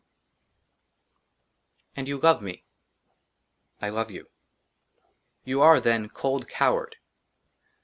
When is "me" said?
2.41-2.65